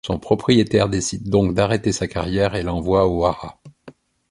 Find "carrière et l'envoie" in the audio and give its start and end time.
2.07-3.07